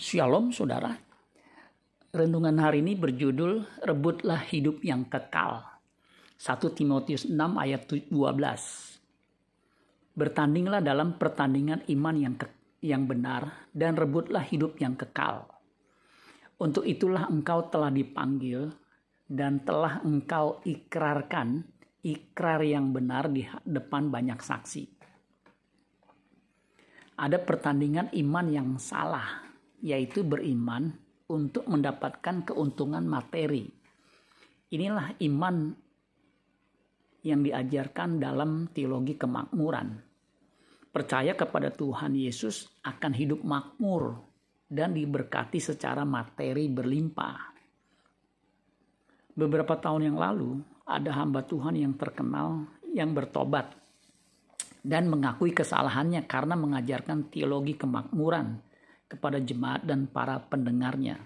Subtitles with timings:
[0.00, 0.96] Shalom saudara.
[2.08, 5.60] Renungan hari ini berjudul Rebutlah Hidup yang Kekal.
[6.40, 8.08] 1 Timotius 6 ayat 12.
[10.16, 12.48] Bertandinglah dalam pertandingan iman yang ke,
[12.80, 15.44] yang benar dan rebutlah hidup yang kekal.
[16.56, 18.72] Untuk itulah engkau telah dipanggil
[19.28, 21.60] dan telah engkau ikrarkan
[22.00, 24.84] ikrar yang benar di depan banyak saksi.
[27.20, 29.49] Ada pertandingan iman yang salah,
[29.80, 30.92] yaitu beriman
[31.30, 33.64] untuk mendapatkan keuntungan materi.
[34.70, 35.56] Inilah iman
[37.22, 39.98] yang diajarkan dalam teologi kemakmuran.
[40.90, 44.18] Percaya kepada Tuhan Yesus akan hidup makmur
[44.66, 47.38] dan diberkati secara materi berlimpah.
[49.34, 53.70] Beberapa tahun yang lalu, ada hamba Tuhan yang terkenal yang bertobat
[54.82, 58.58] dan mengakui kesalahannya karena mengajarkan teologi kemakmuran
[59.10, 61.18] kepada jemaat dan para pendengarnya.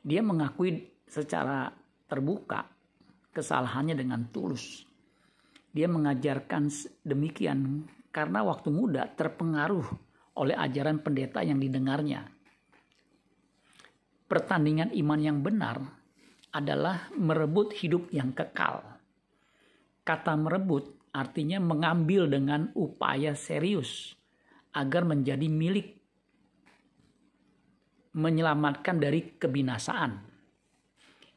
[0.00, 1.68] Dia mengakui secara
[2.08, 2.64] terbuka
[3.36, 4.88] kesalahannya dengan tulus.
[5.70, 6.72] Dia mengajarkan
[7.04, 9.86] demikian karena waktu muda terpengaruh
[10.40, 12.26] oleh ajaran pendeta yang didengarnya.
[14.24, 15.78] Pertandingan iman yang benar
[16.50, 18.82] adalah merebut hidup yang kekal.
[20.02, 24.14] Kata merebut artinya mengambil dengan upaya serius
[24.74, 25.99] agar menjadi milik
[28.14, 30.12] menyelamatkan dari kebinasaan.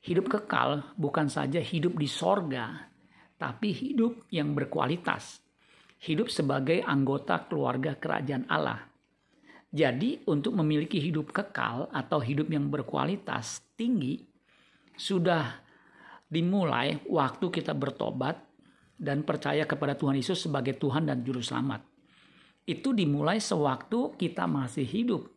[0.03, 2.91] Hidup kekal bukan saja hidup di sorga,
[3.39, 5.39] tapi hidup yang berkualitas.
[6.03, 8.83] Hidup sebagai anggota keluarga kerajaan Allah.
[9.73, 14.21] Jadi untuk memiliki hidup kekal atau hidup yang berkualitas tinggi,
[14.93, 15.63] sudah
[16.29, 18.37] dimulai waktu kita bertobat
[18.93, 21.81] dan percaya kepada Tuhan Yesus sebagai Tuhan dan Juru Selamat.
[22.63, 25.27] Itu dimulai sewaktu kita masih hidup.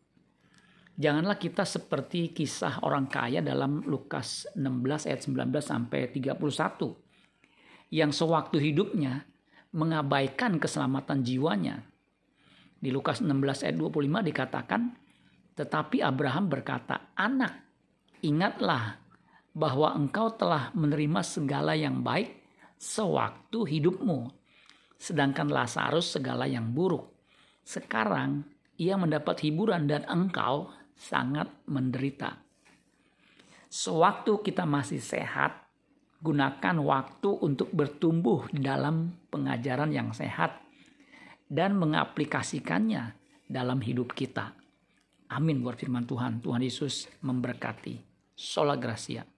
[0.97, 6.41] Janganlah kita seperti kisah orang kaya dalam Lukas 16 ayat 19 sampai 31
[7.93, 9.21] yang sewaktu hidupnya
[9.77, 11.85] mengabaikan keselamatan jiwanya.
[12.81, 13.29] Di Lukas 16
[13.61, 14.81] ayat 25 dikatakan,
[15.53, 17.53] tetapi Abraham berkata, "Anak,
[18.25, 18.97] ingatlah
[19.53, 22.41] bahwa engkau telah menerima segala yang baik
[22.77, 24.33] sewaktu hidupmu,
[24.97, 27.09] sedangkan Lazarus segala yang buruk.
[27.61, 28.45] Sekarang
[28.77, 32.41] ia mendapat hiburan dan engkau sangat menderita.
[33.69, 35.69] Sewaktu kita masih sehat,
[36.19, 40.57] gunakan waktu untuk bertumbuh dalam pengajaran yang sehat
[41.45, 43.13] dan mengaplikasikannya
[43.45, 44.57] dalam hidup kita.
[45.29, 46.41] Amin buat firman Tuhan.
[46.41, 48.01] Tuhan Yesus memberkati.
[48.33, 49.36] Sola Gracia.